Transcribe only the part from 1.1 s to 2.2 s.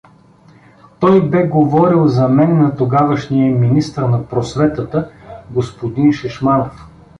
бе говорил